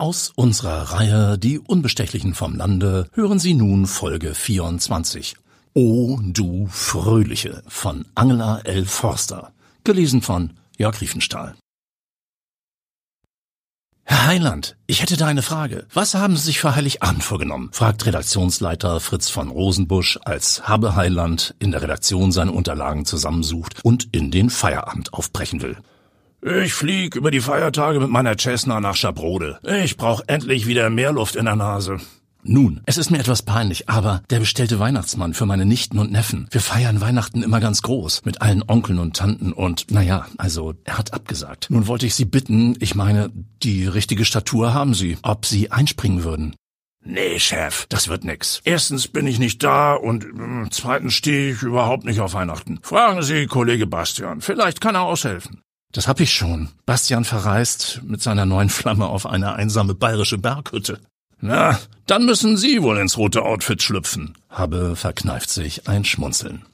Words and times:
Aus 0.00 0.30
unserer 0.36 0.92
Reihe 0.92 1.38
Die 1.38 1.58
Unbestechlichen 1.58 2.32
vom 2.32 2.54
Lande 2.54 3.10
hören 3.14 3.40
Sie 3.40 3.54
nun 3.54 3.88
Folge 3.88 4.32
24. 4.32 5.34
O 5.74 6.20
du 6.22 6.68
Fröhliche 6.68 7.64
von 7.66 8.04
Angela 8.14 8.60
L. 8.60 8.84
Forster. 8.84 9.50
Gelesen 9.82 10.22
von 10.22 10.52
Jörg 10.76 11.00
Riefenstahl. 11.00 11.56
Herr 14.04 14.26
Heiland, 14.26 14.76
ich 14.86 15.02
hätte 15.02 15.16
da 15.16 15.26
eine 15.26 15.42
Frage. 15.42 15.88
Was 15.92 16.14
haben 16.14 16.36
Sie 16.36 16.44
sich 16.44 16.60
für 16.60 16.76
Heiligabend 16.76 17.24
vorgenommen? 17.24 17.70
fragt 17.72 18.06
Redaktionsleiter 18.06 19.00
Fritz 19.00 19.28
von 19.30 19.48
Rosenbusch, 19.48 20.20
als 20.24 20.68
Habe 20.68 20.94
Heiland 20.94 21.56
in 21.58 21.72
der 21.72 21.82
Redaktion 21.82 22.30
seine 22.30 22.52
Unterlagen 22.52 23.04
zusammensucht 23.04 23.80
und 23.82 24.14
in 24.14 24.30
den 24.30 24.48
Feierabend 24.48 25.12
aufbrechen 25.12 25.60
will. 25.60 25.76
Ich 26.40 26.72
flieg 26.72 27.16
über 27.16 27.32
die 27.32 27.40
Feiertage 27.40 27.98
mit 27.98 28.10
meiner 28.10 28.36
Cessna 28.38 28.80
nach 28.80 28.94
Schabrode. 28.94 29.58
Ich 29.82 29.96
brauch 29.96 30.22
endlich 30.28 30.68
wieder 30.68 30.88
mehr 30.88 31.12
Luft 31.12 31.34
in 31.34 31.46
der 31.46 31.56
Nase. 31.56 31.98
Nun, 32.44 32.80
es 32.86 32.96
ist 32.96 33.10
mir 33.10 33.18
etwas 33.18 33.42
peinlich, 33.42 33.88
aber 33.88 34.22
der 34.30 34.38
bestellte 34.38 34.78
Weihnachtsmann 34.78 35.34
für 35.34 35.46
meine 35.46 35.66
Nichten 35.66 35.98
und 35.98 36.12
Neffen. 36.12 36.46
Wir 36.52 36.60
feiern 36.60 37.00
Weihnachten 37.00 37.42
immer 37.42 37.58
ganz 37.58 37.82
groß, 37.82 38.24
mit 38.24 38.40
allen 38.40 38.62
Onkeln 38.68 39.00
und 39.00 39.16
Tanten 39.16 39.52
und, 39.52 39.90
naja, 39.90 40.26
also, 40.38 40.74
er 40.84 40.96
hat 40.96 41.12
abgesagt. 41.12 41.66
Nun 41.70 41.88
wollte 41.88 42.06
ich 42.06 42.14
Sie 42.14 42.24
bitten, 42.24 42.76
ich 42.78 42.94
meine, 42.94 43.30
die 43.64 43.86
richtige 43.86 44.24
Statur 44.24 44.72
haben 44.72 44.94
Sie, 44.94 45.18
ob 45.22 45.44
Sie 45.44 45.72
einspringen 45.72 46.22
würden. 46.22 46.54
Nee, 47.04 47.40
Chef, 47.40 47.86
das 47.88 48.06
wird 48.06 48.22
nix. 48.22 48.60
Erstens 48.64 49.08
bin 49.08 49.26
ich 49.26 49.40
nicht 49.40 49.64
da 49.64 49.94
und 49.94 50.24
äh, 50.24 50.70
zweitens 50.70 51.14
stehe 51.14 51.52
ich 51.52 51.62
überhaupt 51.62 52.04
nicht 52.04 52.20
auf 52.20 52.34
Weihnachten. 52.34 52.78
Fragen 52.82 53.22
Sie 53.22 53.46
Kollege 53.46 53.86
Bastian, 53.86 54.40
vielleicht 54.40 54.80
kann 54.80 54.94
er 54.94 55.02
aushelfen. 55.02 55.62
Das 55.92 56.06
hab 56.06 56.20
ich 56.20 56.32
schon. 56.32 56.68
Bastian 56.86 57.24
verreist 57.24 58.02
mit 58.04 58.22
seiner 58.22 58.44
neuen 58.44 58.68
Flamme 58.68 59.06
auf 59.06 59.26
eine 59.26 59.54
einsame 59.54 59.94
bayerische 59.94 60.38
Berghütte. 60.38 61.00
Na, 61.40 61.78
dann 62.06 62.24
müssen 62.26 62.56
Sie 62.56 62.82
wohl 62.82 62.98
ins 62.98 63.16
rote 63.16 63.42
Outfit 63.42 63.82
schlüpfen. 63.82 64.34
Habe 64.48 64.96
verkneift 64.96 65.50
sich 65.50 65.88
ein 65.88 66.04
Schmunzeln. 66.04 66.64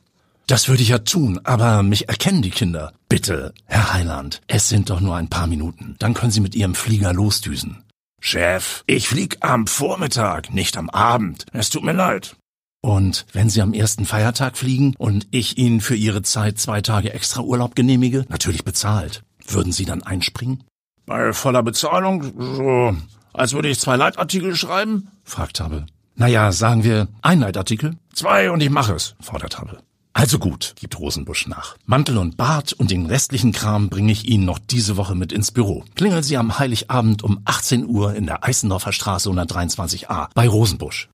Das 0.47 0.69
würde 0.69 0.83
ich 0.83 0.89
ja 0.91 0.98
tun, 0.98 1.41
aber 1.45 1.83
mich 1.83 2.09
erkennen 2.09 2.43
die 2.43 2.51
Kinder. 2.51 2.93
Bitte, 3.09 3.55
Herr 3.67 3.93
Heiland, 3.95 4.43
es 4.47 4.69
sind 4.69 4.91
doch 4.91 5.01
nur 5.01 5.17
ein 5.17 5.28
paar 5.31 5.47
Minuten. 5.47 5.97
Dann 5.99 6.15
können 6.15 6.33
Sie 6.33 6.41
mit 6.41 6.55
Ihrem 6.55 6.75
Flieger 6.75 7.12
losdüsen. 7.12 7.83
Chef, 8.21 8.84
ich 8.87 9.09
flieg 9.09 9.39
am 9.41 9.67
Vormittag, 9.67 10.53
nicht 10.53 10.77
am 10.77 10.91
Abend. 10.91 11.47
Es 11.53 11.71
tut 11.71 11.84
mir 11.84 11.93
leid. 11.93 12.37
Und 12.85 13.25
wenn 13.33 13.49
Sie 13.49 13.63
am 13.63 13.73
ersten 13.73 14.05
Feiertag 14.05 14.59
fliegen 14.59 14.95
und 14.99 15.27
ich 15.31 15.57
Ihnen 15.57 15.81
für 15.81 15.95
Ihre 15.95 16.21
Zeit 16.21 16.59
zwei 16.59 16.83
Tage 16.83 17.15
extra 17.15 17.41
Urlaub 17.41 17.75
genehmige, 17.75 18.27
natürlich 18.29 18.63
bezahlt, 18.63 19.23
würden 19.49 19.73
Sie 19.73 19.87
dann 19.87 20.03
einspringen? 20.03 20.63
Bei 21.07 21.33
voller 21.33 21.62
Bezahlung, 21.62 22.35
so, 22.39 22.95
als 23.33 23.55
würde 23.55 23.71
ich 23.71 23.81
zwei 23.81 23.97
Leitartikel 23.97 24.55
schreiben? 24.55 25.09
fragt 25.23 25.61
Habe. 25.61 25.87
Naja, 26.15 26.53
sagen 26.53 26.85
wir 26.85 27.09
ein 27.23 27.41
Leitartikel? 27.41 27.97
Zwei 28.12 28.51
und 28.51 28.62
ich 28.62 28.69
mache 28.69 28.93
es, 28.93 29.15
fordert 29.19 29.59
Habe. 29.59 29.79
Also 30.12 30.39
gut, 30.39 30.75
gibt 30.79 31.01
Rosenbusch 31.01 31.47
nach. 31.47 31.79
Mantel 31.87 32.19
und 32.19 32.37
Bart 32.37 32.75
und 32.75 32.91
den 32.91 33.07
restlichen 33.07 33.53
Kram 33.53 33.89
bringe 33.89 34.12
ich 34.12 34.29
Ihnen 34.29 34.45
noch 34.45 34.59
diese 34.59 34.99
Woche 34.99 35.15
mit 35.15 35.33
ins 35.33 35.53
Büro. 35.53 35.85
Klingeln 35.95 36.23
Sie 36.23 36.37
am 36.37 36.59
Heiligabend 36.59 37.23
um 37.23 37.41
18 37.47 37.87
Uhr 37.87 38.15
in 38.15 38.27
der 38.27 38.45
Eisendorfer 38.45 38.93
Straße 38.93 39.31
123a 39.31 40.29
bei 40.35 40.47
Rosenbusch. 40.47 41.09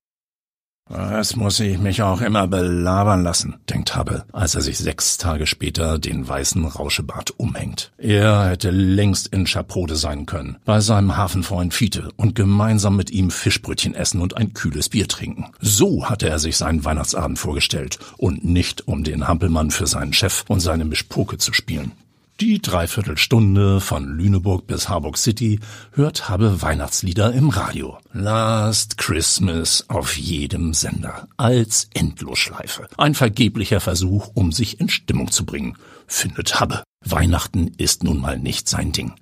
Das 0.90 1.36
muss 1.36 1.60
ich 1.60 1.78
mich 1.78 2.02
auch 2.02 2.20
immer 2.20 2.48
belabern 2.48 3.22
lassen, 3.22 3.54
denkt 3.70 3.96
Hubble, 3.96 4.24
als 4.32 4.56
er 4.56 4.60
sich 4.60 4.78
sechs 4.78 5.18
Tage 5.18 5.46
später 5.46 6.00
den 6.00 6.28
weißen 6.28 6.64
Rauschebart 6.64 7.38
umhängt. 7.38 7.92
Er 7.96 8.48
hätte 8.48 8.70
längst 8.70 9.28
in 9.28 9.46
Schaprode 9.46 9.94
sein 9.94 10.26
können, 10.26 10.56
bei 10.64 10.80
seinem 10.80 11.16
Hafenfreund 11.16 11.74
Fiete 11.74 12.08
und 12.16 12.34
gemeinsam 12.34 12.96
mit 12.96 13.12
ihm 13.12 13.30
Fischbrötchen 13.30 13.94
essen 13.94 14.20
und 14.20 14.36
ein 14.36 14.52
kühles 14.52 14.88
Bier 14.88 15.06
trinken. 15.06 15.46
So 15.60 16.08
hatte 16.10 16.28
er 16.28 16.40
sich 16.40 16.56
seinen 16.56 16.84
Weihnachtsabend 16.84 17.38
vorgestellt 17.38 18.00
und 18.16 18.44
nicht 18.44 18.88
um 18.88 19.04
den 19.04 19.28
Hampelmann 19.28 19.70
für 19.70 19.86
seinen 19.86 20.12
Chef 20.12 20.44
und 20.48 20.58
seine 20.58 20.84
Mischpoke 20.84 21.38
zu 21.38 21.52
spielen. 21.52 21.92
Die 22.40 22.62
Dreiviertelstunde 22.62 23.82
von 23.82 24.16
Lüneburg 24.16 24.66
bis 24.66 24.88
Harburg 24.88 25.18
City 25.18 25.60
hört 25.92 26.30
Habe 26.30 26.62
Weihnachtslieder 26.62 27.34
im 27.34 27.50
Radio. 27.50 27.98
Last 28.14 28.96
Christmas 28.96 29.84
auf 29.88 30.16
jedem 30.16 30.72
Sender. 30.72 31.28
Als 31.36 31.90
Endlosschleife. 31.92 32.88
Ein 32.96 33.14
vergeblicher 33.14 33.80
Versuch, 33.80 34.30
um 34.32 34.52
sich 34.52 34.80
in 34.80 34.88
Stimmung 34.88 35.30
zu 35.30 35.44
bringen, 35.44 35.76
findet 36.06 36.58
Habe. 36.58 36.82
Weihnachten 37.04 37.72
ist 37.76 38.04
nun 38.04 38.18
mal 38.18 38.38
nicht 38.38 38.70
sein 38.70 38.92
Ding. 38.92 39.12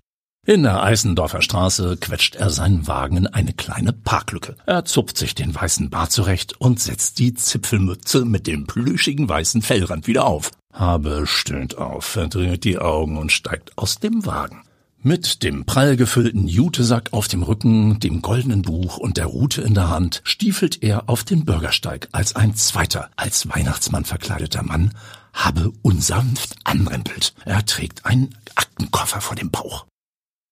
In 0.46 0.62
der 0.62 0.84
Eisendorfer 0.84 1.42
Straße 1.42 1.96
quetscht 1.96 2.36
er 2.36 2.50
seinen 2.50 2.86
Wagen 2.86 3.16
in 3.16 3.26
eine 3.26 3.52
kleine 3.52 3.92
Parklücke. 3.92 4.54
Er 4.64 4.84
zupft 4.84 5.18
sich 5.18 5.34
den 5.34 5.52
weißen 5.52 5.90
Bart 5.90 6.12
zurecht 6.12 6.60
und 6.60 6.78
setzt 6.78 7.18
die 7.18 7.34
Zipfelmütze 7.34 8.24
mit 8.24 8.46
dem 8.46 8.68
plüschigen 8.68 9.28
weißen 9.28 9.60
Fellrand 9.60 10.06
wieder 10.06 10.24
auf. 10.24 10.52
Habe 10.72 11.26
stöhnt 11.26 11.78
auf, 11.78 12.04
verdreht 12.04 12.64
die 12.64 12.78
Augen 12.78 13.16
und 13.16 13.32
steigt 13.32 13.76
aus 13.76 13.98
dem 13.98 14.26
Wagen. 14.26 14.62
Mit 15.00 15.44
dem 15.44 15.64
prall 15.64 15.96
gefüllten 15.96 16.48
Jutesack 16.48 17.12
auf 17.12 17.28
dem 17.28 17.44
Rücken, 17.44 18.00
dem 18.00 18.20
goldenen 18.20 18.62
Buch 18.62 18.98
und 18.98 19.16
der 19.16 19.26
Rute 19.26 19.62
in 19.62 19.74
der 19.74 19.88
Hand 19.88 20.20
stiefelt 20.24 20.82
er 20.82 21.08
auf 21.08 21.22
den 21.22 21.44
Bürgersteig, 21.44 22.08
als 22.10 22.34
ein 22.34 22.56
zweiter, 22.56 23.08
als 23.14 23.48
Weihnachtsmann 23.48 24.04
verkleideter 24.04 24.64
Mann, 24.64 24.92
habe 25.32 25.72
unsanft 25.82 26.56
anrempelt. 26.64 27.32
Er 27.44 27.64
trägt 27.64 28.06
einen 28.06 28.34
Aktenkoffer 28.56 29.20
vor 29.20 29.36
dem 29.36 29.50
Bauch. 29.50 29.86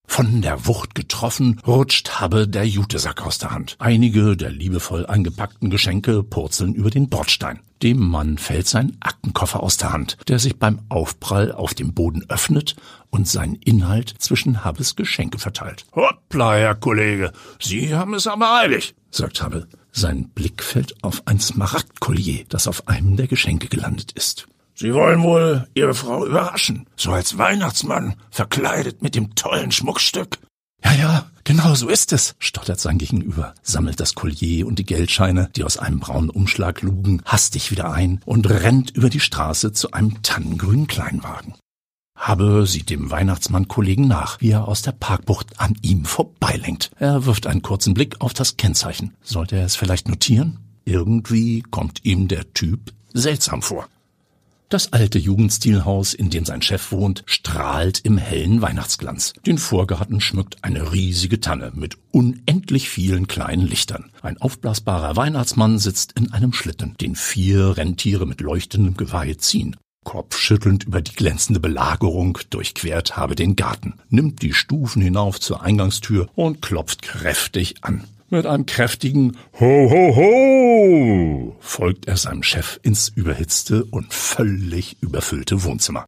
Von 0.07 0.41
der 0.41 0.67
Wucht 0.67 0.95
getroffen, 0.95 1.61
rutscht 1.67 2.21
Habe 2.21 2.49
der 2.49 2.67
Jutesack 2.67 3.27
aus 3.27 3.39
der 3.39 3.51
Hand. 3.51 3.77
Einige 3.79 4.37
der 4.37 4.51
liebevoll 4.51 5.07
eingepackten 5.07 5.69
Geschenke 5.69 6.23
purzeln 6.23 6.75
über 6.75 6.91
den 6.91 7.09
Bordstein. 7.09 7.61
Dem 7.83 7.99
Mann 7.99 8.39
fällt 8.39 8.67
sein 8.67 8.97
Aktenkoffer 9.01 9.63
aus 9.63 9.77
der 9.77 9.93
Hand, 9.93 10.17
der 10.29 10.39
sich 10.39 10.59
beim 10.59 10.81
Aufprall 10.89 11.53
auf 11.53 11.75
dem 11.75 11.93
Boden 11.93 12.25
öffnet 12.31 12.77
und 13.11 13.29
seinen 13.29 13.57
Inhalt 13.57 14.15
zwischen 14.19 14.65
Habes 14.65 14.97
Geschenke 14.97 15.39
verteilt. 15.39 15.85
Hoppla, 15.95 16.55
Herr 16.55 16.75
Kollege, 16.75 17.33
Sie 17.61 17.95
haben 17.95 18.15
es 18.15 18.27
aber 18.27 18.55
eilig, 18.55 18.95
sagt 19.11 19.43
Habe. 19.43 19.67
Sein 19.93 20.29
Blick 20.31 20.63
fällt 20.63 21.03
auf 21.03 21.23
ein 21.27 21.41
Smaragdkollier, 21.41 22.45
das 22.49 22.69
auf 22.69 22.89
einem 22.89 23.17
der 23.17 23.27
Geschenke 23.27 23.69
gelandet 23.69 24.13
ist. 24.13 24.47
Sie 24.79 24.93
wollen 24.93 25.23
wohl 25.23 25.67
Ihre 25.75 25.95
Frau 25.95 26.27
überraschen, 26.27 26.87
so 26.97 27.11
als 27.11 27.39
Weihnachtsmann, 27.39 28.15
verkleidet 28.31 29.01
mit 29.01 29.15
dem 29.15 29.35
tollen 29.35 29.73
Schmuckstück. 29.73 30.39
Ja, 30.85 30.93
ja, 30.93 31.31
genau 31.45 31.75
so 31.75 31.89
ist 31.89 32.13
es, 32.13 32.35
stottert 32.39 32.79
sein 32.79 32.99
Gegenüber, 32.99 33.55
sammelt 33.63 34.01
das 34.01 34.15
Collier 34.15 34.67
und 34.67 34.79
die 34.79 34.85
Geldscheine, 34.85 35.49
die 35.57 35.65
aus 35.65 35.79
einem 35.79 35.99
braunen 35.99 36.29
Umschlag 36.29 36.83
lugen, 36.83 37.23
hastig 37.25 37.71
wieder 37.71 37.91
ein 37.91 38.21
und 38.27 38.51
rennt 38.51 38.91
über 38.91 39.09
die 39.09 39.21
Straße 39.21 39.73
zu 39.73 39.93
einem 39.93 40.21
tannengrünen 40.23 40.87
Kleinwagen. 40.87 41.55
Habe 42.15 42.67
sieht 42.67 42.91
dem 42.91 43.11
Weihnachtsmann-Kollegen 43.11 44.07
nach, 44.07 44.43
wie 44.43 44.51
er 44.51 44.69
aus 44.69 44.83
der 44.83 44.93
Parkbucht 44.93 45.59
an 45.59 45.75
ihm 45.81 46.05
vorbeilenkt. 46.05 46.91
Er 46.99 47.25
wirft 47.25 47.47
einen 47.47 47.63
kurzen 47.63 47.95
Blick 47.95 48.21
auf 48.21 48.35
das 48.35 48.59
Kennzeichen. 48.59 49.15
Sollte 49.23 49.57
er 49.57 49.65
es 49.65 49.77
vielleicht 49.77 50.09
notieren? 50.09 50.59
Irgendwie 50.85 51.63
kommt 51.63 52.05
ihm 52.05 52.29
der 52.29 52.53
Typ 52.53 52.93
seltsam 53.15 53.63
vor. 53.63 53.89
Das 54.69 54.93
alte 54.93 55.21
Jugendstilhaus, 55.21 56.13
in 56.13 56.29
dem 56.29 56.45
sein 56.45 56.61
Chef 56.61 56.91
wohnt, 56.91 57.23
strahlt 57.27 58.01
im 58.01 58.19
hellen 58.19 58.63
Weihnachtsglanz. 58.63 59.33
Den 59.47 59.59
Vorgarten 59.59 60.21
schmückt 60.21 60.57
eine 60.63 60.91
riesige 60.91 61.39
Tanne 61.39 61.71
mit 61.73 61.97
unendlich 62.11 62.89
vielen 62.89 63.29
kleinen 63.29 63.65
Lichtern. 63.65 64.11
Ein 64.23 64.39
aufblasbarer 64.39 65.15
Weihnachtsmann 65.15 65.79
sitzt 65.79 66.13
in 66.13 66.33
einem 66.33 66.53
Schlitten, 66.53 66.97
den 67.01 67.15
vier 67.15 67.77
Rentiere 67.77 68.27
mit 68.27 68.41
leuchtendem 68.41 68.97
Geweih 68.97 69.35
ziehen. 69.35 69.77
Kopfschüttelnd 70.03 70.85
über 70.85 71.01
die 71.01 71.15
glänzende 71.15 71.61
Belagerung 71.61 72.39
durchquert 72.51 73.17
habe 73.17 73.37
den 73.37 73.55
Garten, 73.55 73.95
nimmt 74.09 74.43
die 74.43 74.53
Stufen 74.53 75.01
hinauf 75.01 75.39
zur 75.39 75.63
Eingangstür 75.63 76.29
und 76.35 76.61
klopft 76.61 77.03
kräftig 77.03 77.77
an. 77.83 78.05
Mit 78.29 78.45
einem 78.45 78.67
kräftigen 78.67 79.37
Ho, 79.61 79.91
ho, 79.91 80.17
ho 80.17 81.57
folgt 81.61 82.09
er 82.09 82.17
seinem 82.17 82.43
Chef 82.43 82.81
ins 82.83 83.09
überhitzte 83.09 83.85
und 83.85 84.13
völlig 84.13 84.97
überfüllte 85.01 85.63
Wohnzimmer. 85.63 86.07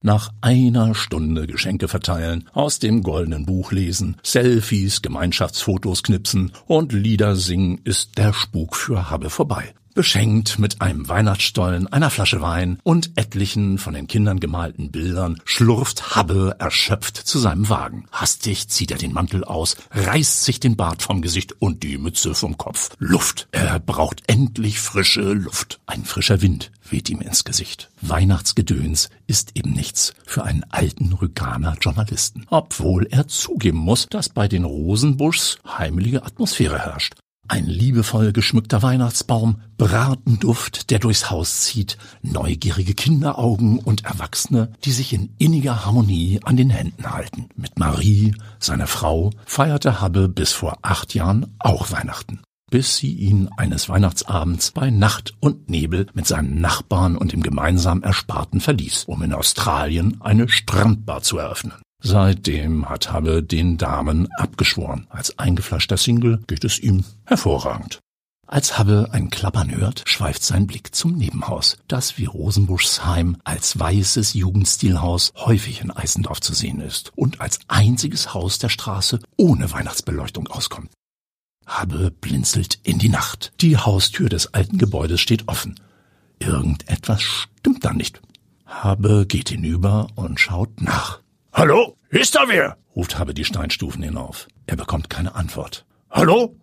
Nach 0.00 0.30
einer 0.42 0.94
Stunde 0.94 1.46
Geschenke 1.46 1.88
verteilen, 1.88 2.48
aus 2.52 2.78
dem 2.78 3.02
goldenen 3.02 3.46
Buch 3.46 3.72
lesen, 3.72 4.16
Selfies, 4.22 5.02
Gemeinschaftsfotos 5.02 6.02
knipsen 6.02 6.52
und 6.66 6.92
Lieder 6.92 7.34
singen 7.34 7.80
ist 7.82 8.16
der 8.16 8.32
Spuk 8.32 8.76
für 8.76 9.10
Habe 9.10 9.30
vorbei. 9.30 9.74
Beschenkt 9.94 10.58
mit 10.58 10.80
einem 10.80 11.08
Weihnachtsstollen, 11.08 11.86
einer 11.86 12.10
Flasche 12.10 12.40
Wein 12.40 12.80
und 12.82 13.12
etlichen 13.14 13.78
von 13.78 13.94
den 13.94 14.08
Kindern 14.08 14.40
gemalten 14.40 14.90
Bildern 14.90 15.40
schlurft 15.44 16.16
Habbe 16.16 16.56
erschöpft 16.58 17.16
zu 17.16 17.38
seinem 17.38 17.68
Wagen. 17.68 18.06
Hastig 18.10 18.68
zieht 18.68 18.90
er 18.90 18.98
den 18.98 19.12
Mantel 19.12 19.44
aus, 19.44 19.76
reißt 19.92 20.42
sich 20.42 20.58
den 20.58 20.74
Bart 20.74 21.02
vom 21.02 21.22
Gesicht 21.22 21.54
und 21.60 21.84
die 21.84 21.96
Mütze 21.96 22.34
vom 22.34 22.58
Kopf. 22.58 22.90
Luft. 22.98 23.46
Er 23.52 23.78
braucht 23.78 24.24
endlich 24.26 24.80
frische 24.80 25.32
Luft. 25.32 25.78
Ein 25.86 26.04
frischer 26.04 26.42
Wind 26.42 26.72
weht 26.90 27.08
ihm 27.08 27.20
ins 27.20 27.44
Gesicht. 27.44 27.88
Weihnachtsgedöns 28.00 29.10
ist 29.28 29.56
eben 29.56 29.70
nichts 29.70 30.12
für 30.26 30.42
einen 30.42 30.64
alten 30.70 31.12
Rüganer 31.12 31.76
Journalisten. 31.80 32.46
Obwohl 32.50 33.06
er 33.12 33.28
zugeben 33.28 33.78
muss, 33.78 34.08
dass 34.08 34.28
bei 34.28 34.48
den 34.48 34.64
Rosenbuschs 34.64 35.58
heimliche 35.64 36.24
Atmosphäre 36.24 36.80
herrscht. 36.80 37.14
Ein 37.46 37.66
liebevoll 37.66 38.32
geschmückter 38.32 38.82
Weihnachtsbaum, 38.82 39.60
Bratenduft, 39.76 40.90
der 40.90 40.98
durchs 40.98 41.30
Haus 41.30 41.60
zieht, 41.60 41.98
neugierige 42.22 42.94
Kinderaugen 42.94 43.78
und 43.78 44.04
Erwachsene, 44.04 44.72
die 44.84 44.92
sich 44.92 45.12
in 45.12 45.34
inniger 45.38 45.84
Harmonie 45.84 46.40
an 46.42 46.56
den 46.56 46.70
Händen 46.70 47.12
halten. 47.12 47.48
Mit 47.56 47.78
Marie, 47.78 48.34
seiner 48.58 48.86
Frau, 48.86 49.30
feierte 49.44 50.00
Habbe 50.00 50.28
bis 50.28 50.52
vor 50.52 50.78
acht 50.82 51.14
Jahren 51.14 51.54
auch 51.58 51.92
Weihnachten 51.92 52.40
bis 52.70 52.96
sie 52.96 53.12
ihn 53.12 53.48
eines 53.56 53.88
Weihnachtsabends 53.88 54.72
bei 54.72 54.90
Nacht 54.90 55.32
und 55.38 55.70
Nebel 55.70 56.06
mit 56.12 56.26
seinen 56.26 56.60
Nachbarn 56.60 57.16
und 57.16 57.30
dem 57.30 57.40
gemeinsam 57.40 58.02
Ersparten 58.02 58.60
verließ, 58.60 59.04
um 59.04 59.22
in 59.22 59.32
Australien 59.32 60.20
eine 60.20 60.48
Strandbar 60.48 61.22
zu 61.22 61.38
eröffnen. 61.38 61.74
Seitdem 62.06 62.86
hat 62.90 63.10
Habe 63.10 63.42
den 63.42 63.78
Damen 63.78 64.28
abgeschworen. 64.36 65.06
Als 65.08 65.38
eingefleischter 65.38 65.96
Single 65.96 66.42
geht 66.46 66.62
es 66.62 66.78
ihm 66.78 67.02
hervorragend. 67.24 68.00
Als 68.46 68.78
Habe 68.78 69.08
ein 69.12 69.30
Klappern 69.30 69.74
hört, 69.74 70.02
schweift 70.04 70.42
sein 70.42 70.66
Blick 70.66 70.94
zum 70.94 71.16
Nebenhaus, 71.16 71.78
das 71.88 72.18
wie 72.18 72.26
Rosenbuschsheim 72.26 73.38
als 73.44 73.78
weißes 73.78 74.34
Jugendstilhaus 74.34 75.32
häufig 75.34 75.80
in 75.80 75.90
Eisendorf 75.90 76.42
zu 76.42 76.52
sehen 76.52 76.82
ist 76.82 77.10
und 77.16 77.40
als 77.40 77.60
einziges 77.68 78.34
Haus 78.34 78.58
der 78.58 78.68
Straße 78.68 79.20
ohne 79.38 79.72
Weihnachtsbeleuchtung 79.72 80.46
auskommt. 80.48 80.90
Habe 81.64 82.10
blinzelt 82.10 82.80
in 82.82 82.98
die 82.98 83.08
Nacht. 83.08 83.54
Die 83.62 83.78
Haustür 83.78 84.28
des 84.28 84.52
alten 84.52 84.76
Gebäudes 84.76 85.22
steht 85.22 85.48
offen. 85.48 85.80
Irgendetwas 86.38 87.22
stimmt 87.22 87.82
da 87.82 87.94
nicht. 87.94 88.20
Habe 88.66 89.24
geht 89.26 89.48
hinüber 89.48 90.08
und 90.16 90.38
schaut 90.38 90.82
nach. 90.82 91.23
Hallo? 91.56 91.96
Ist 92.10 92.34
da 92.34 92.48
wer? 92.48 92.76
ruft 92.96 93.16
Habe 93.16 93.32
die 93.32 93.44
Steinstufen 93.44 94.02
hinauf. 94.02 94.48
Er 94.66 94.74
bekommt 94.74 95.08
keine 95.08 95.36
Antwort. 95.36 95.86
Hallo? 96.10 96.56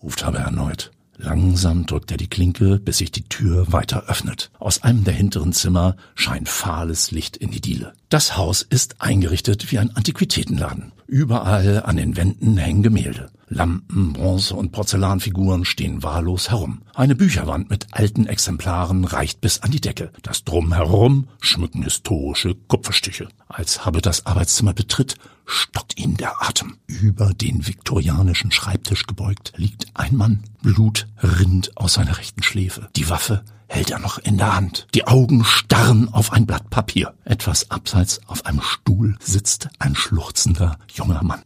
ruft 0.00 0.24
Habe 0.24 0.38
erneut. 0.38 0.92
Langsam 1.16 1.86
drückt 1.86 2.12
er 2.12 2.18
die 2.18 2.30
Klinke, 2.30 2.78
bis 2.78 2.98
sich 2.98 3.10
die 3.10 3.24
Tür 3.28 3.72
weiter 3.72 4.04
öffnet. 4.06 4.52
Aus 4.60 4.84
einem 4.84 5.02
der 5.02 5.14
hinteren 5.14 5.52
Zimmer 5.52 5.96
scheint 6.14 6.48
fahles 6.48 7.10
Licht 7.10 7.36
in 7.36 7.50
die 7.50 7.60
Diele. 7.60 7.94
Das 8.10 8.36
Haus 8.36 8.62
ist 8.62 9.02
eingerichtet 9.02 9.72
wie 9.72 9.80
ein 9.80 9.96
Antiquitätenladen. 9.96 10.92
Überall 11.08 11.82
an 11.82 11.96
den 11.96 12.16
Wänden 12.16 12.58
hängen 12.58 12.84
Gemälde. 12.84 13.30
Lampen, 13.50 14.12
Bronze 14.12 14.54
und 14.54 14.72
Porzellanfiguren 14.72 15.64
stehen 15.64 16.02
wahllos 16.02 16.50
herum. 16.50 16.82
Eine 16.94 17.14
Bücherwand 17.14 17.70
mit 17.70 17.86
alten 17.92 18.26
Exemplaren 18.26 19.04
reicht 19.04 19.40
bis 19.40 19.60
an 19.60 19.70
die 19.70 19.80
Decke. 19.80 20.12
Das 20.22 20.44
Drumherum 20.44 21.28
schmücken 21.40 21.82
historische 21.82 22.54
Kupferstiche. 22.54 23.28
Als 23.48 23.84
Habe 23.84 24.02
das 24.02 24.26
Arbeitszimmer 24.26 24.74
betritt, 24.74 25.16
stockt 25.46 25.98
ihm 25.98 26.16
der 26.16 26.42
Atem. 26.42 26.76
Über 26.86 27.32
den 27.32 27.66
viktorianischen 27.66 28.52
Schreibtisch 28.52 29.06
gebeugt 29.06 29.52
liegt 29.56 29.86
ein 29.94 30.16
Mann. 30.16 30.44
Blut 30.62 31.08
rinnt 31.22 31.76
aus 31.76 31.94
seiner 31.94 32.18
rechten 32.18 32.42
Schläfe. 32.42 32.88
Die 32.96 33.08
Waffe 33.08 33.44
hält 33.68 33.90
er 33.90 33.98
noch 33.98 34.18
in 34.18 34.38
der 34.38 34.56
Hand. 34.56 34.86
Die 34.94 35.06
Augen 35.06 35.44
starren 35.44 36.12
auf 36.12 36.32
ein 36.32 36.46
Blatt 36.46 36.70
Papier. 36.70 37.14
Etwas 37.24 37.70
abseits 37.70 38.20
auf 38.26 38.46
einem 38.46 38.60
Stuhl 38.60 39.16
sitzt 39.20 39.68
ein 39.78 39.94
schluchzender 39.94 40.78
junger 40.92 41.22
Mann. 41.22 41.42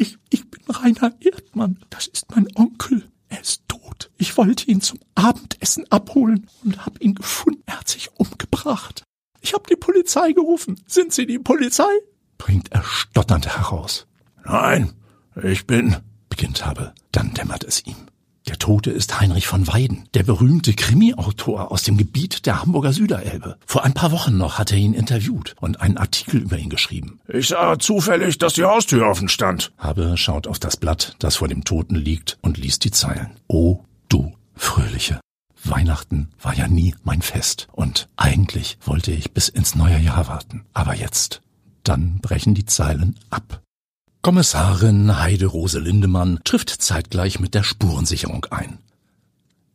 Ich, 0.00 0.16
ich 0.30 0.50
bin 0.50 0.62
Rainer 0.66 1.12
Erdmann. 1.20 1.78
Das 1.90 2.06
ist 2.06 2.34
mein 2.34 2.48
Onkel. 2.54 3.06
Er 3.28 3.42
ist 3.42 3.68
tot. 3.68 4.10
Ich 4.16 4.34
wollte 4.38 4.64
ihn 4.70 4.80
zum 4.80 4.98
Abendessen 5.14 5.84
abholen 5.92 6.48
und 6.64 6.86
hab 6.86 7.02
ihn 7.02 7.14
gefunden. 7.14 7.62
Er 7.66 7.80
hat 7.80 7.88
sich 7.88 8.08
umgebracht. 8.14 9.04
Ich 9.42 9.52
hab 9.52 9.66
die 9.66 9.76
Polizei 9.76 10.32
gerufen. 10.32 10.80
Sind 10.86 11.12
Sie 11.12 11.26
die 11.26 11.38
Polizei? 11.38 11.92
bringt 12.38 12.72
er 12.72 12.82
stotternd 12.82 13.46
heraus. 13.54 14.06
Nein, 14.42 14.94
ich 15.42 15.66
bin, 15.66 15.96
beginnt 16.30 16.64
Habe. 16.64 16.94
Dann 17.12 17.34
dämmert 17.34 17.64
es 17.64 17.84
ihm. 17.84 18.09
Der 18.50 18.58
Tote 18.58 18.90
ist 18.90 19.20
Heinrich 19.20 19.46
von 19.46 19.68
Weiden, 19.68 20.08
der 20.12 20.24
berühmte 20.24 20.72
Krimi-Autor 20.72 21.70
aus 21.70 21.84
dem 21.84 21.96
Gebiet 21.96 22.46
der 22.46 22.60
Hamburger 22.60 22.92
Süderelbe. 22.92 23.56
Vor 23.64 23.84
ein 23.84 23.94
paar 23.94 24.10
Wochen 24.10 24.36
noch 24.36 24.58
hat 24.58 24.72
er 24.72 24.78
ihn 24.78 24.92
interviewt 24.92 25.54
und 25.60 25.80
einen 25.80 25.96
Artikel 25.96 26.40
über 26.40 26.58
ihn 26.58 26.68
geschrieben. 26.68 27.20
Ich 27.28 27.46
sah 27.46 27.78
zufällig, 27.78 28.38
dass 28.38 28.54
die 28.54 28.64
Haustür 28.64 29.06
offen 29.06 29.28
stand. 29.28 29.70
Habe 29.78 30.16
schaut 30.16 30.48
auf 30.48 30.58
das 30.58 30.76
Blatt, 30.76 31.14
das 31.20 31.36
vor 31.36 31.46
dem 31.46 31.62
Toten 31.62 31.94
liegt, 31.94 32.38
und 32.42 32.58
liest 32.58 32.82
die 32.82 32.90
Zeilen. 32.90 33.30
O 33.46 33.84
du 34.08 34.34
Fröhliche. 34.56 35.20
Weihnachten 35.62 36.30
war 36.42 36.56
ja 36.56 36.66
nie 36.66 36.96
mein 37.04 37.22
Fest, 37.22 37.68
und 37.70 38.08
eigentlich 38.16 38.78
wollte 38.84 39.12
ich 39.12 39.30
bis 39.30 39.48
ins 39.48 39.76
neue 39.76 40.00
Jahr 40.00 40.26
warten. 40.26 40.64
Aber 40.74 40.96
jetzt, 40.96 41.40
dann 41.84 42.18
brechen 42.18 42.54
die 42.54 42.66
Zeilen 42.66 43.14
ab. 43.30 43.62
Kommissarin 44.22 45.18
Heide-Rose 45.18 45.78
Lindemann 45.78 46.40
trifft 46.44 46.68
zeitgleich 46.68 47.40
mit 47.40 47.54
der 47.54 47.62
Spurensicherung 47.62 48.44
ein. 48.50 48.78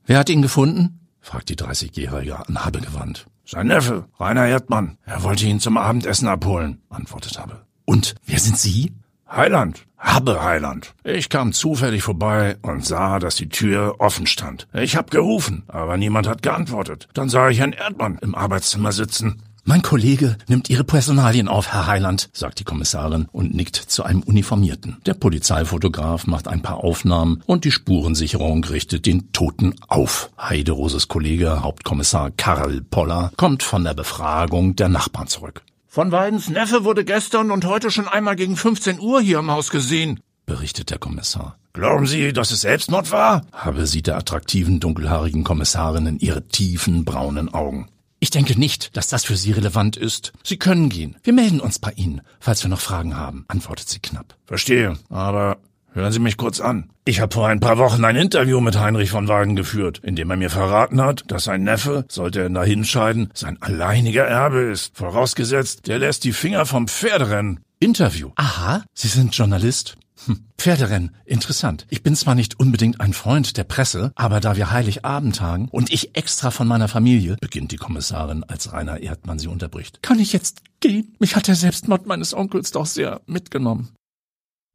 Wer 0.06 0.20
hat 0.20 0.30
ihn 0.30 0.44
gefunden? 0.44 1.00
fragt 1.20 1.50
die 1.50 1.56
30-Jährige 1.56 2.48
an 2.48 2.64
Habe 2.64 2.80
gewandt. 2.80 3.26
Sein 3.48 3.68
Neffe, 3.68 4.06
Rainer 4.20 4.46
Erdmann. 4.46 5.00
Er 5.04 5.24
wollte 5.24 5.48
ihn 5.48 5.60
zum 5.60 5.78
Abendessen 5.78 6.28
abholen, 6.28 6.84
antwortet 6.90 7.40
Habe. 7.40 7.66
Und 7.86 8.14
wer 8.26 8.38
sind 8.38 8.60
Sie? 8.60 8.94
Heiland, 9.28 9.88
Habe 9.98 10.44
Heiland. 10.44 10.94
Ich 11.04 11.30
kam 11.30 11.52
zufällig 11.52 12.04
vorbei 12.04 12.58
und 12.62 12.86
sah, 12.86 13.18
dass 13.18 13.38
die 13.38 13.50
Tür 13.50 13.96
offen 13.98 14.28
stand. 14.28 14.68
Ich 14.74 14.96
hab 14.96 15.10
gerufen, 15.10 15.64
aber 15.68 15.98
niemand 15.98 16.28
hat 16.28 16.44
geantwortet. 16.44 17.08
Dann 17.16 17.30
sah 17.30 17.50
ich 17.50 17.58
Herrn 17.58 17.74
Erdmann 17.74 18.20
im 18.22 18.36
Arbeitszimmer 18.36 18.92
sitzen. 18.92 19.42
Mein 19.68 19.82
Kollege 19.82 20.38
nimmt 20.48 20.70
Ihre 20.70 20.84
Personalien 20.84 21.48
auf, 21.48 21.74
Herr 21.74 21.88
Heiland, 21.88 22.30
sagt 22.34 22.60
die 22.60 22.64
Kommissarin 22.64 23.28
und 23.32 23.56
nickt 23.56 23.76
zu 23.76 24.04
einem 24.04 24.22
Uniformierten. 24.22 24.98
Der 25.08 25.16
Polizeifotograf 25.16 26.28
macht 26.28 26.48
ein 26.48 26.62
paar 26.62 26.84
Aufnahmen 26.84 27.42
und 27.48 27.66
die 27.66 27.72
Spurensicherung 27.72 28.64
richtet 28.64 29.08
den 29.08 29.32
Toten 29.32 29.74
auf. 29.88 30.30
Heideroses 30.40 31.08
Kollege, 31.08 31.64
Hauptkommissar 31.64 32.30
Karl 32.30 32.82
Poller, 32.82 33.32
kommt 33.38 33.64
von 33.64 33.84
der 33.84 33.96
Befragung 33.96 34.76
der 34.76 34.90
Nachbarn 34.90 35.26
zurück. 35.26 35.64
Von 35.88 36.12
Weidens 36.12 36.48
Neffe 36.48 36.84
wurde 36.84 37.04
gestern 37.04 37.50
und 37.50 37.66
heute 37.66 37.90
schon 37.90 38.08
einmal 38.08 38.36
gegen 38.36 38.58
15 38.58 39.00
Uhr 39.00 39.20
hier 39.20 39.40
im 39.40 39.50
Haus 39.50 39.72
gesehen, 39.72 40.20
berichtet 40.46 40.92
der 40.92 41.00
Kommissar. 41.00 41.58
Glauben 41.74 42.06
Sie, 42.06 42.34
dass 42.34 42.52
es 42.52 42.62
Selbstmord 42.62 43.12
war? 43.12 43.42
Habe 43.52 43.88
sie 43.88 44.04
der 44.04 44.16
attraktiven, 44.18 44.80
dunkelhaarigen 44.80 45.44
Kommissarin 45.44 46.06
in 46.06 46.20
ihre 46.20 46.48
tiefen, 46.48 47.04
braunen 47.04 47.52
Augen. 47.52 47.90
Ich 48.26 48.32
denke 48.32 48.60
nicht, 48.60 48.98
dass 48.98 49.08
das 49.08 49.24
für 49.24 49.36
Sie 49.36 49.52
relevant 49.52 49.98
ist. 49.98 50.34
Sie 50.42 50.58
können 50.58 50.90
gehen. 50.90 51.16
Wir 51.22 51.32
melden 51.32 51.60
uns 51.60 51.78
bei 51.78 51.92
Ihnen, 51.92 52.22
falls 52.40 52.64
wir 52.64 52.72
noch 52.72 52.80
Fragen 52.80 53.16
haben, 53.16 53.46
antwortet 53.48 53.88
sie 53.88 54.00
knapp. 54.00 54.36
Verstehe, 54.48 54.98
aber 55.10 55.58
hören 55.94 56.12
Sie 56.12 56.18
mich 56.18 56.36
kurz 56.36 56.60
an. 56.60 56.90
Ich 57.06 57.20
habe 57.20 57.36
vor 57.36 57.48
ein 57.48 57.60
paar 57.60 57.78
Wochen 57.78 58.04
ein 58.04 58.16
Interview 58.16 58.62
mit 58.62 58.80
Heinrich 58.80 59.12
von 59.12 59.28
Wagen 59.28 59.56
geführt, 59.56 60.00
in 60.02 60.16
dem 60.16 60.32
er 60.32 60.38
mir 60.38 60.50
verraten 60.50 61.02
hat, 61.02 61.24
dass 61.28 61.44
sein 61.44 61.62
Neffe, 61.62 62.06
sollte 62.10 62.42
er 62.42 62.50
dahin 62.50 62.84
scheiden, 62.84 63.30
sein 63.36 63.62
alleiniger 63.62 64.24
Erbe 64.26 64.62
ist. 64.62 64.98
Vorausgesetzt, 64.98 65.86
der 65.86 66.00
lässt 66.00 66.24
die 66.24 66.34
Finger 66.34 66.66
vom 66.66 66.88
Pferderennen. 66.88 67.60
Interview. 67.80 68.32
Aha, 68.38 68.84
Sie 68.96 69.08
sind 69.08 69.36
Journalist? 69.36 69.98
Hm. 70.26 70.46
Pferderennen, 70.58 71.12
interessant. 71.26 71.86
Ich 71.90 72.02
bin 72.02 72.16
zwar 72.16 72.36
nicht 72.36 72.60
unbedingt 72.60 73.02
ein 73.02 73.14
Freund 73.14 73.58
der 73.58 73.66
Presse, 73.66 74.12
aber 74.16 74.40
da 74.40 74.56
wir 74.56 74.72
Heiligabend 74.72 75.36
tagen 75.36 75.68
und 75.72 75.92
ich 75.92 76.16
extra 76.16 76.52
von 76.52 76.68
meiner 76.68 76.88
Familie, 76.88 77.38
beginnt 77.42 77.72
die 77.72 77.78
Kommissarin, 77.78 78.44
als 78.44 78.72
Rainer 78.72 79.02
Erdmann 79.02 79.40
sie 79.40 79.48
unterbricht. 79.48 80.02
Kann 80.02 80.20
ich 80.20 80.34
jetzt 80.34 80.62
gehen? 80.80 81.16
Mich 81.20 81.36
hat 81.36 81.48
der 81.48 81.56
Selbstmord 81.56 82.06
meines 82.06 82.34
Onkels 82.34 82.72
doch 82.72 82.86
sehr 82.86 83.22
mitgenommen. 83.26 83.90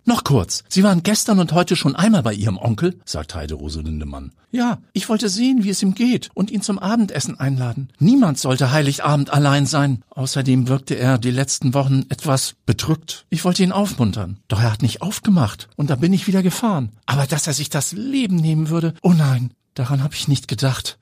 Noch 0.05 0.25
kurz. 0.25 0.65
Sie 0.69 0.83
waren 0.83 1.03
gestern 1.03 1.39
und 1.39 1.53
heute 1.53 1.77
schon 1.77 1.95
einmal 1.95 2.23
bei 2.23 2.33
Ihrem 2.33 2.59
Onkel, 2.59 2.99
sagt 3.05 3.35
Heide-Rose 3.35 3.81
Lindemann. 3.81 4.33
Ja, 4.51 4.79
ich 4.93 5.09
wollte 5.09 5.29
sehen, 5.29 5.63
wie 5.63 5.71
es 5.71 5.83
ihm 5.83 5.95
geht 5.95 6.31
und 6.35 6.51
ihn 6.51 6.63
zum 6.63 6.79
Abendessen 6.79 7.39
einladen. 7.39 7.89
Niemand 7.99 8.39
sollte 8.39 8.73
Heiligabend 8.73 9.31
allein 9.31 9.67
sein. 9.67 10.03
Außerdem 10.11 10.69
wirkte 10.69 10.95
er 10.95 11.19
die 11.19 11.31
letzten 11.31 11.75
Wochen 11.75 12.07
etwas 12.09 12.55
bedrückt. 12.67 13.27
Ich 13.31 13.45
wollte 13.45 13.63
ihn 13.63 13.73
aufmuntern. 13.73 14.39
Doch 14.49 14.61
er 14.61 14.73
hat 14.73 14.83
nicht 14.83 15.03
aufgemacht 15.03 15.69
und 15.77 15.91
da 15.91 15.97
bin 15.97 16.13
ich 16.13 16.27
wieder 16.27 16.43
gefahren. 16.43 16.91
Aber 17.07 17.27
dass 17.27 17.47
er 17.47 17.53
sich 17.53 17.71
das 17.71 17.93
Leben 17.93 18.37
nehmen 18.37 18.71
würde, 18.71 18.95
oh 19.03 19.13
nein, 19.13 19.53
daran 19.75 20.03
habe 20.03 20.15
ich 20.15 20.29
nicht 20.29 20.49
gedacht. 20.49 20.99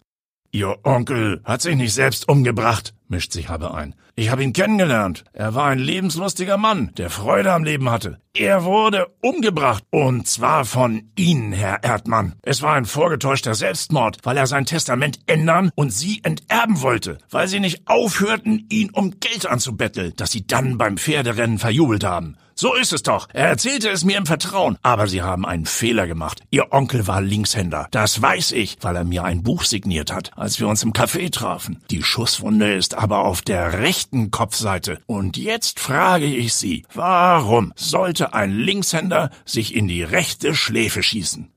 Ihr 0.51 0.77
Onkel 0.83 1.43
hat 1.45 1.61
sich 1.61 1.77
nicht 1.77 1.93
selbst 1.93 2.29
umgebracht, 2.29 2.95
mischt 3.09 3.33
sich 3.33 3.49
Habe 3.51 3.75
ein. 3.75 3.95
Ich 4.17 4.31
habe 4.31 4.43
ihn 4.43 4.53
kennengelernt. 4.53 5.25
Er 5.33 5.55
war 5.55 5.67
ein 5.67 5.79
lebenslustiger 5.79 6.57
Mann, 6.57 6.91
der 6.97 7.11
Freude 7.11 7.53
am 7.53 7.65
Leben 7.65 7.91
hatte. 7.91 8.19
Er 8.35 8.65
wurde 8.65 9.09
umgebracht. 9.21 9.85
Und 9.91 10.27
zwar 10.27 10.65
von 10.65 11.11
Ihnen, 11.17 11.53
Herr 11.53 11.85
Erdmann. 11.85 12.35
Es 12.43 12.63
war 12.63 12.75
ein 12.75 12.87
vorgetäuschter 12.87 13.55
Selbstmord, 13.55 14.19
weil 14.25 14.37
er 14.37 14.47
sein 14.47 14.65
Testament 14.65 15.21
ändern 15.27 15.71
und 15.75 15.93
Sie 15.93 16.21
enterben 16.25 16.81
wollte, 16.81 17.19
weil 17.31 17.47
Sie 17.47 17.61
nicht 17.61 17.87
aufhörten, 17.87 18.67
ihn 18.71 18.91
um 18.91 19.21
Geld 19.21 19.47
anzubetteln, 19.47 20.15
das 20.17 20.33
Sie 20.33 20.47
dann 20.47 20.79
beim 20.79 20.97
Pferderennen 20.97 21.59
verjubelt 21.59 22.05
haben. 22.05 22.37
So 22.61 22.75
ist 22.75 22.93
es 22.93 23.05
doch. 23.05 23.29
Er 23.33 23.47
erzählte 23.47 23.89
es 23.89 24.03
mir 24.03 24.19
im 24.19 24.27
Vertrauen. 24.27 24.79
Aber 24.83 25.07
Sie 25.07 25.23
haben 25.23 25.47
einen 25.47 25.65
Fehler 25.65 26.09
gemacht. 26.09 26.43
Ihr 26.51 26.73
Onkel 26.73 27.07
war 27.07 27.21
Linkshänder. 27.21 27.87
Das 27.93 28.21
weiß 28.21 28.51
ich, 28.51 28.79
weil 28.81 28.97
er 28.97 29.05
mir 29.05 29.23
ein 29.23 29.45
Buch 29.45 29.63
signiert 29.63 30.13
hat, 30.13 30.37
als 30.37 30.59
wir 30.59 30.67
uns 30.67 30.83
im 30.83 30.93
Café 30.93 31.31
trafen. 31.31 31.81
Die 31.93 32.03
Schusswunde 32.03 32.75
ist 32.75 32.95
aber 32.95 33.21
auf 33.21 33.43
der 33.43 33.75
rechten 33.75 34.33
Kopfseite. 34.33 35.01
Und 35.07 35.37
jetzt 35.37 35.79
frage 35.79 36.27
ich 36.27 36.53
Sie, 36.53 36.85
warum 36.93 37.73
sollte 37.77 38.35
ein 38.35 38.59
Linkshänder 38.59 39.31
sich 39.45 39.73
in 39.73 39.87
die 39.87 40.03
rechte 40.03 40.53
Schläfe 40.53 41.05
schießen? 41.05 41.53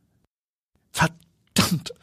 Verdammt. 0.91 1.95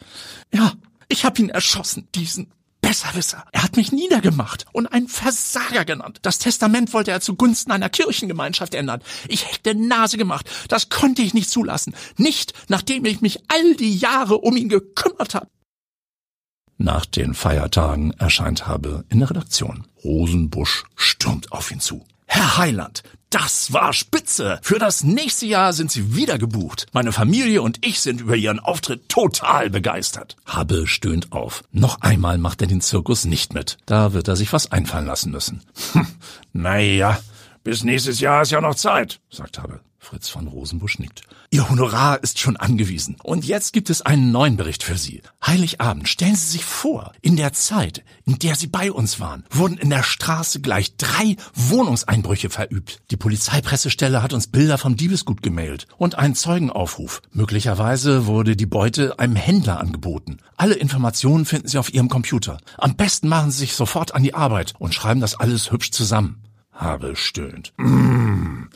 Ja, 0.52 0.72
ich 1.06 1.24
hab 1.24 1.38
ihn 1.38 1.50
erschossen, 1.50 2.08
diesen 2.16 2.50
Besserwisser. 2.88 3.44
Er 3.52 3.64
hat 3.64 3.76
mich 3.76 3.92
niedergemacht 3.92 4.64
und 4.72 4.86
einen 4.86 5.08
Versager 5.08 5.84
genannt. 5.84 6.20
Das 6.22 6.38
Testament 6.38 6.94
wollte 6.94 7.10
er 7.10 7.20
zugunsten 7.20 7.70
einer 7.70 7.90
Kirchengemeinschaft 7.90 8.74
ändern. 8.74 9.02
Ich 9.28 9.44
hätte 9.44 9.74
Nase 9.74 10.16
gemacht. 10.16 10.48
Das 10.68 10.88
konnte 10.88 11.20
ich 11.20 11.34
nicht 11.34 11.50
zulassen. 11.50 11.94
Nicht, 12.16 12.54
nachdem 12.68 13.04
ich 13.04 13.20
mich 13.20 13.40
all 13.48 13.74
die 13.74 13.94
Jahre 13.94 14.38
um 14.38 14.56
ihn 14.56 14.70
gekümmert 14.70 15.34
habe. 15.34 15.48
Nach 16.78 17.04
den 17.04 17.34
Feiertagen 17.34 18.12
erscheint 18.12 18.66
Habe 18.66 19.04
in 19.10 19.18
der 19.18 19.28
Redaktion. 19.28 19.86
Rosenbusch 20.02 20.84
stürmt 20.96 21.52
auf 21.52 21.70
ihn 21.70 21.80
zu. 21.80 22.06
Herr 22.38 22.56
Heiland, 22.56 23.02
das 23.30 23.72
war 23.72 23.92
spitze. 23.92 24.60
Für 24.62 24.78
das 24.78 25.02
nächste 25.02 25.44
Jahr 25.44 25.72
sind 25.72 25.90
Sie 25.90 26.14
wieder 26.14 26.38
gebucht. 26.38 26.86
Meine 26.92 27.10
Familie 27.10 27.62
und 27.62 27.84
ich 27.84 27.98
sind 27.98 28.20
über 28.20 28.36
Ihren 28.36 28.60
Auftritt 28.60 29.08
total 29.08 29.70
begeistert. 29.70 30.36
Habe 30.46 30.86
stöhnt 30.86 31.32
auf. 31.32 31.64
Noch 31.72 32.00
einmal 32.00 32.38
macht 32.38 32.60
er 32.60 32.68
den 32.68 32.80
Zirkus 32.80 33.24
nicht 33.24 33.54
mit. 33.54 33.76
Da 33.86 34.12
wird 34.12 34.28
er 34.28 34.36
sich 34.36 34.52
was 34.52 34.70
einfallen 34.70 35.06
lassen 35.06 35.32
müssen. 35.32 35.64
Hm, 35.94 36.06
naja, 36.52 37.18
bis 37.64 37.82
nächstes 37.82 38.20
Jahr 38.20 38.42
ist 38.42 38.52
ja 38.52 38.60
noch 38.60 38.76
Zeit, 38.76 39.18
sagt 39.30 39.58
Habe. 39.58 39.80
Fritz 39.98 40.28
von 40.28 40.46
Rosenbusch 40.46 40.98
nickt. 40.98 41.22
Ihr 41.50 41.68
Honorar 41.68 42.22
ist 42.22 42.38
schon 42.38 42.56
angewiesen. 42.56 43.16
Und 43.22 43.44
jetzt 43.44 43.72
gibt 43.72 43.90
es 43.90 44.00
einen 44.02 44.30
neuen 44.30 44.56
Bericht 44.56 44.82
für 44.82 44.96
Sie. 44.96 45.22
Heiligabend, 45.44 46.08
stellen 46.08 46.36
Sie 46.36 46.46
sich 46.46 46.64
vor, 46.64 47.12
in 47.20 47.36
der 47.36 47.52
Zeit, 47.52 48.04
in 48.24 48.38
der 48.38 48.54
Sie 48.54 48.68
bei 48.68 48.92
uns 48.92 49.18
waren, 49.20 49.44
wurden 49.50 49.76
in 49.76 49.90
der 49.90 50.02
Straße 50.02 50.60
gleich 50.60 50.96
drei 50.96 51.36
Wohnungseinbrüche 51.54 52.48
verübt. 52.48 53.00
Die 53.10 53.16
Polizeipressestelle 53.16 54.22
hat 54.22 54.32
uns 54.32 54.46
Bilder 54.46 54.78
vom 54.78 54.96
Diebesgut 54.96 55.42
gemailt 55.42 55.86
und 55.96 56.16
einen 56.16 56.34
Zeugenaufruf. 56.34 57.20
Möglicherweise 57.32 58.26
wurde 58.26 58.56
die 58.56 58.66
Beute 58.66 59.18
einem 59.18 59.36
Händler 59.36 59.80
angeboten. 59.80 60.38
Alle 60.56 60.74
Informationen 60.74 61.44
finden 61.44 61.68
Sie 61.68 61.78
auf 61.78 61.92
Ihrem 61.92 62.08
Computer. 62.08 62.58
Am 62.78 62.96
besten 62.96 63.28
machen 63.28 63.50
Sie 63.50 63.58
sich 63.58 63.74
sofort 63.74 64.14
an 64.14 64.22
die 64.22 64.34
Arbeit 64.34 64.74
und 64.78 64.94
schreiben 64.94 65.20
das 65.20 65.34
alles 65.34 65.72
hübsch 65.72 65.90
zusammen. 65.90 66.42
Habe 66.72 67.16
stöhnt. 67.16 67.72
Mmh. 67.76 68.68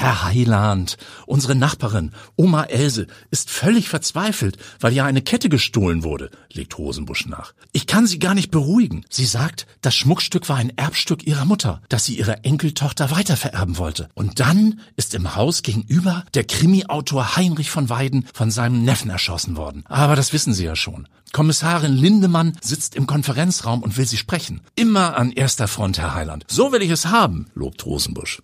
Herr 0.00 0.22
Heiland, 0.22 0.96
unsere 1.26 1.56
Nachbarin, 1.56 2.12
Oma 2.36 2.62
Else, 2.62 3.08
ist 3.32 3.50
völlig 3.50 3.88
verzweifelt, 3.88 4.56
weil 4.78 4.92
ja 4.92 5.04
eine 5.04 5.22
Kette 5.22 5.48
gestohlen 5.48 6.04
wurde, 6.04 6.30
legt 6.52 6.78
Rosenbusch 6.78 7.26
nach. 7.26 7.52
Ich 7.72 7.88
kann 7.88 8.06
sie 8.06 8.20
gar 8.20 8.34
nicht 8.34 8.52
beruhigen. 8.52 9.04
Sie 9.10 9.24
sagt, 9.24 9.66
das 9.80 9.96
Schmuckstück 9.96 10.48
war 10.48 10.54
ein 10.54 10.76
Erbstück 10.76 11.26
ihrer 11.26 11.44
Mutter, 11.44 11.82
das 11.88 12.04
sie 12.04 12.16
ihrer 12.16 12.44
Enkeltochter 12.44 13.10
weitervererben 13.10 13.76
wollte. 13.76 14.08
Und 14.14 14.38
dann 14.38 14.78
ist 14.94 15.14
im 15.14 15.34
Haus 15.34 15.64
gegenüber 15.64 16.24
der 16.32 16.44
Krimi-Autor 16.44 17.34
Heinrich 17.34 17.70
von 17.70 17.90
Weiden 17.90 18.24
von 18.32 18.52
seinem 18.52 18.84
Neffen 18.84 19.10
erschossen 19.10 19.56
worden. 19.56 19.82
Aber 19.88 20.14
das 20.14 20.32
wissen 20.32 20.54
Sie 20.54 20.64
ja 20.64 20.76
schon. 20.76 21.08
Kommissarin 21.32 21.96
Lindemann 21.96 22.56
sitzt 22.60 22.94
im 22.94 23.08
Konferenzraum 23.08 23.82
und 23.82 23.96
will 23.96 24.06
Sie 24.06 24.16
sprechen. 24.16 24.60
Immer 24.76 25.16
an 25.16 25.32
erster 25.32 25.66
Front, 25.66 25.98
Herr 25.98 26.14
Heiland. 26.14 26.44
So 26.46 26.70
will 26.70 26.82
ich 26.82 26.90
es 26.90 27.06
haben, 27.06 27.46
lobt 27.56 27.84
Rosenbusch. 27.84 28.40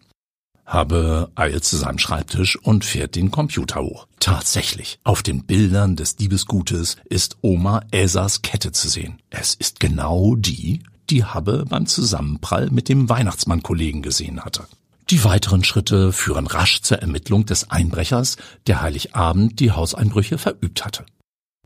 Habe 0.67 1.31
eilt 1.35 1.65
zu 1.65 1.77
seinem 1.77 1.99
Schreibtisch 1.99 2.57
und 2.57 2.85
fährt 2.85 3.15
den 3.15 3.31
Computer 3.31 3.83
hoch. 3.83 4.07
Tatsächlich, 4.19 4.99
auf 5.05 5.23
den 5.23 5.45
Bildern 5.45 5.97
des 5.97 6.17
Diebesgutes 6.17 6.97
ist 7.05 7.37
Oma 7.43 7.83
Elsas 7.91 8.43
Kette 8.43 8.73
zu 8.73 8.89
sehen. 8.89 9.19
Es 9.31 9.55
ist 9.55 9.81
genau 9.81 10.35
die, 10.37 10.83
die 11.11 11.25
Habe 11.25 11.67
beim 11.69 11.87
Zusammenprall 11.87 12.71
mit 12.71 12.89
dem 12.89 13.09
Weihnachtsmann-Kollegen 13.09 14.03
gesehen 14.03 14.45
hatte. 14.45 14.65
Die 15.11 15.23
weiteren 15.23 15.65
Schritte 15.65 16.13
führen 16.13 16.47
rasch 16.47 16.81
zur 16.81 16.99
Ermittlung 16.99 17.45
des 17.45 17.71
Einbrechers, 17.71 18.39
der 18.67 18.81
Heiligabend 18.81 19.61
die 19.61 19.73
Hauseinbrüche 19.73 20.39
verübt 20.39 20.85
hatte. 20.87 21.05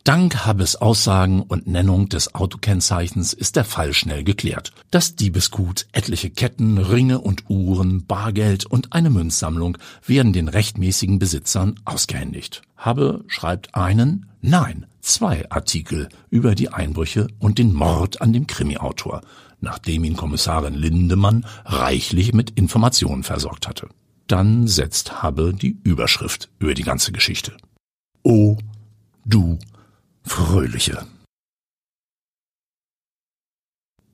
Dank 0.08 0.46
Habbes 0.46 0.76
Aussagen 0.76 1.42
und 1.42 1.66
Nennung 1.66 2.08
des 2.08 2.34
Autokennzeichens 2.34 3.34
ist 3.34 3.56
der 3.56 3.66
Fall 3.66 3.92
schnell 3.92 4.24
geklärt. 4.24 4.72
Das 4.90 5.16
Diebesgut, 5.16 5.86
etliche 5.92 6.30
Ketten, 6.30 6.78
Ringe 6.78 7.20
und 7.20 7.50
Uhren, 7.50 8.06
Bargeld 8.06 8.64
und 8.64 8.94
eine 8.94 9.10
Münzsammlung 9.10 9.76
werden 10.06 10.32
den 10.32 10.48
rechtmäßigen 10.48 11.18
Besitzern 11.18 11.74
ausgehändigt. 11.84 12.62
Habbe 12.78 13.22
schreibt 13.26 13.74
einen, 13.74 14.30
nein, 14.40 14.86
zwei 15.02 15.44
Artikel 15.50 16.08
über 16.30 16.54
die 16.54 16.70
Einbrüche 16.70 17.26
und 17.38 17.58
den 17.58 17.74
Mord 17.74 18.22
an 18.22 18.32
dem 18.32 18.46
Krimiautor, 18.46 19.20
nachdem 19.60 20.04
ihn 20.04 20.16
Kommissarin 20.16 20.72
Lindemann 20.72 21.44
reichlich 21.66 22.32
mit 22.32 22.48
Informationen 22.52 23.24
versorgt 23.24 23.68
hatte. 23.68 23.90
Dann 24.26 24.68
setzt 24.68 25.22
Habbe 25.22 25.52
die 25.52 25.78
Überschrift 25.84 26.48
über 26.58 26.72
die 26.72 26.84
ganze 26.84 27.12
Geschichte. 27.12 27.58
Oh, 28.22 28.56
du 29.26 29.58
Fröhliche. 30.28 31.06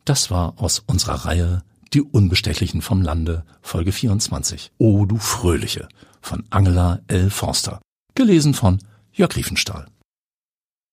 Das 0.04 0.30
war 0.30 0.54
aus 0.58 0.78
unserer 0.86 1.26
Reihe 1.26 1.64
Die 1.92 2.02
Unbestechlichen 2.02 2.82
vom 2.82 3.02
Lande, 3.02 3.44
Folge 3.62 3.92
24. 3.92 4.72
O 4.78 5.06
du 5.06 5.18
Fröhliche 5.18 5.88
von 6.22 6.44
Angela 6.50 7.00
L. 7.08 7.30
Forster. 7.30 7.82
Gelesen 8.14 8.54
von 8.54 8.78
Jörg 9.12 9.34
Riefenstahl. 9.36 9.86